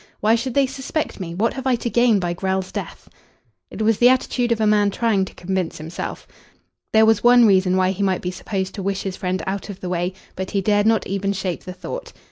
"Why 0.19 0.33
should 0.33 0.55
they 0.55 0.65
suspect 0.65 1.19
me? 1.19 1.35
What 1.35 1.53
have 1.53 1.67
I 1.67 1.75
to 1.75 1.87
gain 1.87 2.17
by 2.19 2.33
Grell's 2.33 2.71
death?" 2.71 3.07
It 3.69 3.83
was 3.83 3.99
the 3.99 4.09
attitude 4.09 4.51
of 4.51 4.59
a 4.59 4.65
man 4.65 4.89
trying 4.89 5.25
to 5.25 5.35
convince 5.35 5.77
himself. 5.77 6.27
There 6.91 7.05
was 7.05 7.23
one 7.23 7.45
reason 7.45 7.77
why 7.77 7.91
he 7.91 8.01
might 8.01 8.23
be 8.23 8.31
supposed 8.31 8.73
to 8.73 8.81
wish 8.81 9.03
his 9.03 9.15
friend 9.15 9.43
out 9.45 9.69
of 9.69 9.79
the 9.79 9.89
way, 9.89 10.13
but 10.35 10.49
he 10.49 10.61
dared 10.61 10.87
not 10.87 11.05
even 11.05 11.33
shape 11.33 11.65
the 11.65 11.73
thought. 11.73 12.13